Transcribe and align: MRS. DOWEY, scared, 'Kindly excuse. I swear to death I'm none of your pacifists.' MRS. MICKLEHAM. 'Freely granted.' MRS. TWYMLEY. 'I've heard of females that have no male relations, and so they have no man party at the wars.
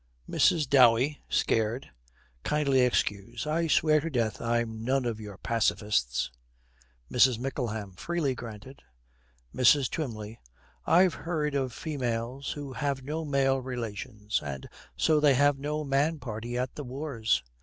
MRS. 0.27 0.67
DOWEY, 0.67 1.21
scared, 1.29 1.91
'Kindly 2.43 2.79
excuse. 2.79 3.45
I 3.45 3.67
swear 3.67 3.99
to 3.99 4.09
death 4.09 4.41
I'm 4.41 4.83
none 4.83 5.05
of 5.05 5.19
your 5.19 5.37
pacifists.' 5.37 6.31
MRS. 7.11 7.37
MICKLEHAM. 7.37 7.91
'Freely 7.97 8.33
granted.' 8.33 8.81
MRS. 9.53 9.91
TWYMLEY. 9.91 10.39
'I've 10.87 11.13
heard 11.13 11.53
of 11.53 11.71
females 11.71 12.55
that 12.55 12.77
have 12.77 13.03
no 13.03 13.23
male 13.23 13.59
relations, 13.61 14.39
and 14.43 14.67
so 14.97 15.19
they 15.19 15.35
have 15.35 15.59
no 15.59 15.83
man 15.83 16.17
party 16.17 16.57
at 16.57 16.73
the 16.73 16.83
wars. 16.83 17.43